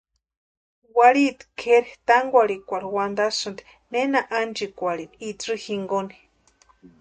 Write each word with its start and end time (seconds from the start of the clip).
Warhiti 0.97 1.45
kʼeri 1.59 1.91
tánkwarhikwarhu 2.07 2.89
wantasïnti 2.97 3.63
nena 3.91 4.19
ánchikwarhini 4.39 5.15
itsï 5.29 5.53
jinkoni. 5.63 6.15